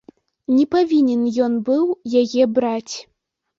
Не 0.53 0.63
павінен 0.75 1.21
ён 1.49 1.53
быў 1.69 1.85
яе 2.25 2.51
браць. 2.57 2.95